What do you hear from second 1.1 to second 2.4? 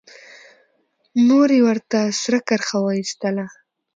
مور يې ورته سره